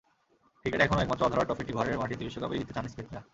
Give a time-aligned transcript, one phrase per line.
[0.65, 3.21] ক্রিকেটে এখনো একমাত্র অধরা ট্রফিটি ঘরের মাটিতে বিশ্বকাপেই জিততে চান স্মিথরা।